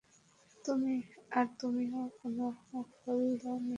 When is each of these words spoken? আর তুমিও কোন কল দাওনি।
আর 1.37 1.45
তুমিও 1.59 2.01
কোন 2.17 2.37
কল 2.99 3.19
দাওনি। 3.41 3.69